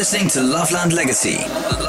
Listening 0.00 0.28
to 0.28 0.40
Loveland 0.40 0.94
Legacy. 0.94 1.79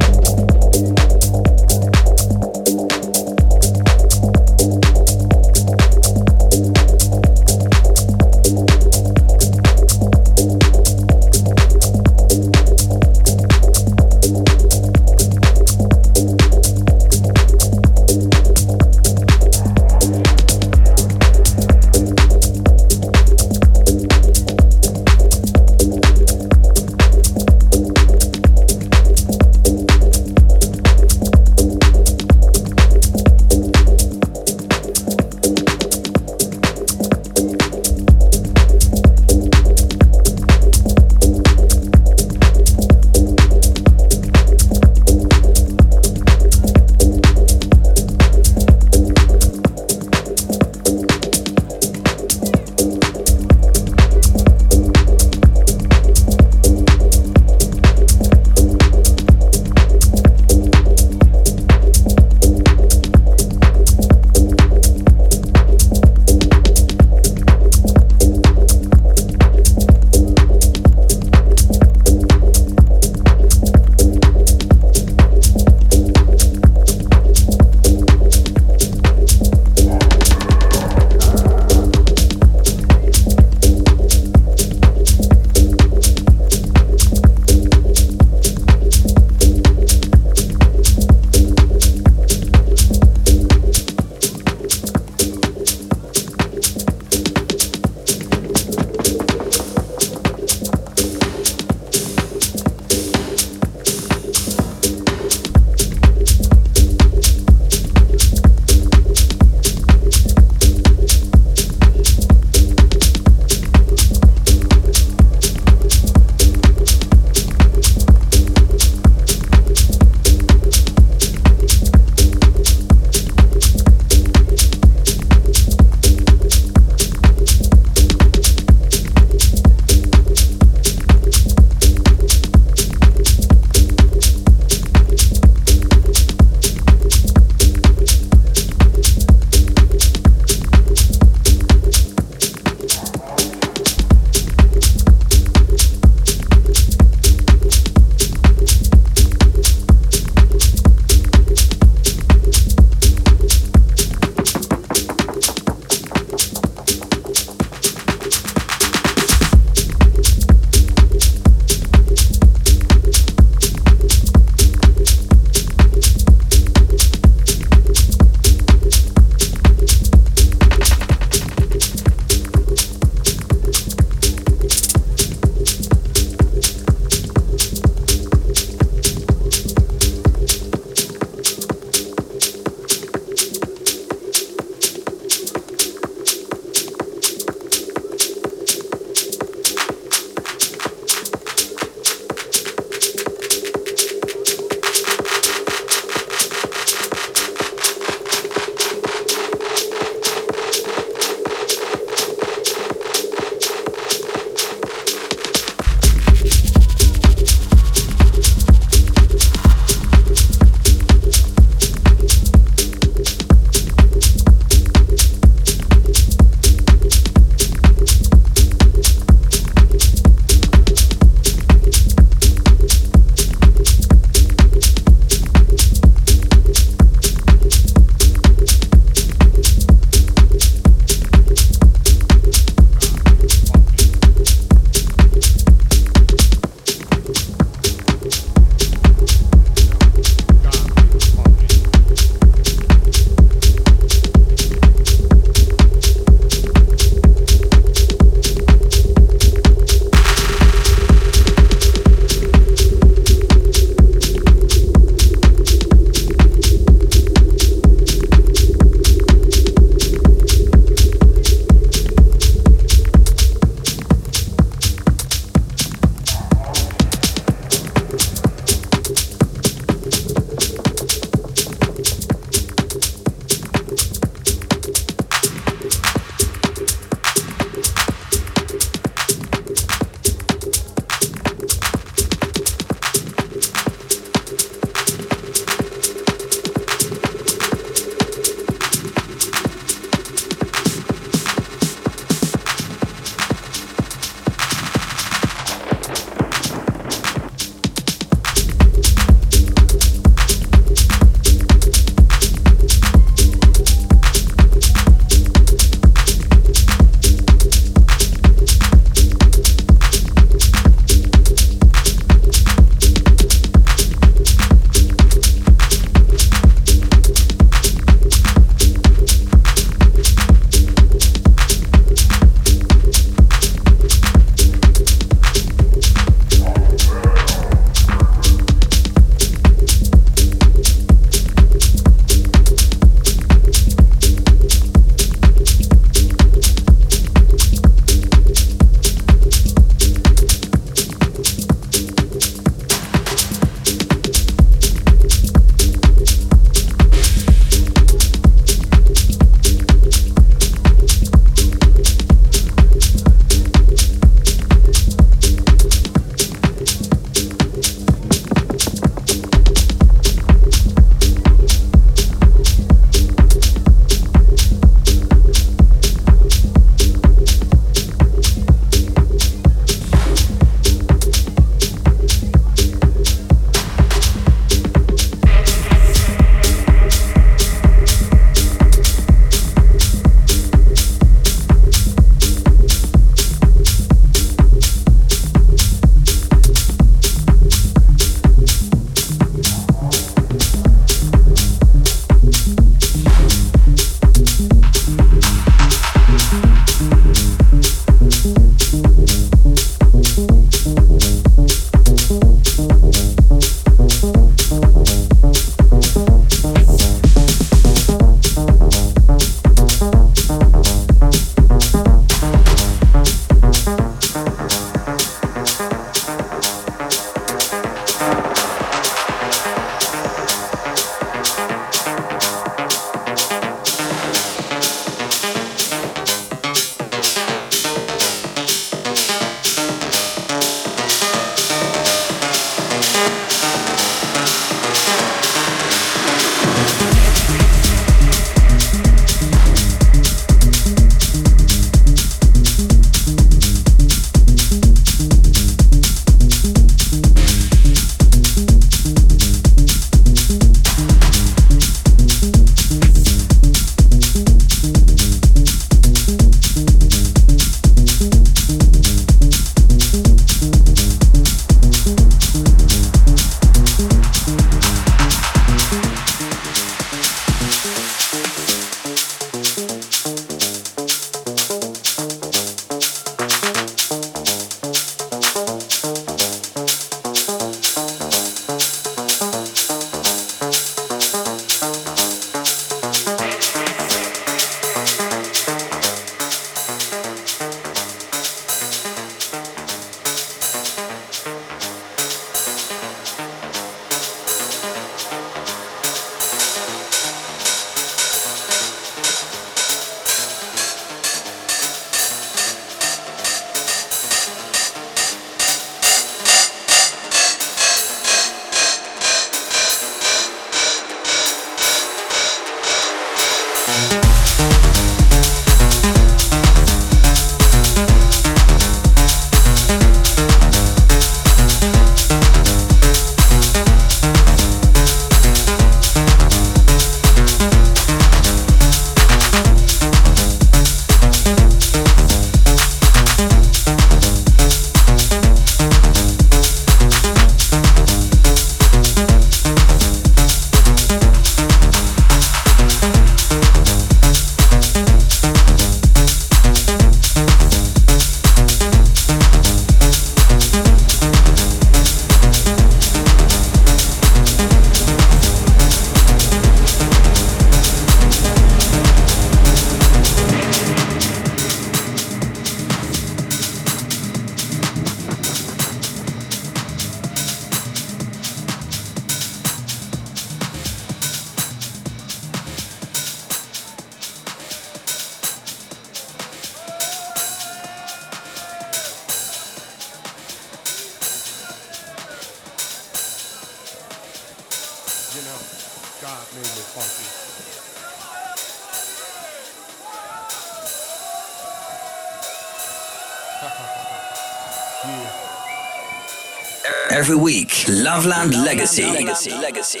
Loveland 598.82 599.12
Legacy. 599.14 600.00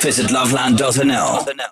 Visit 0.00 0.30
loveland.nl. 0.30 1.69